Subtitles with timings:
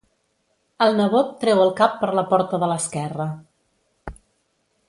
[0.85, 3.29] El nebot treu el cap per la porta de l'esquerra.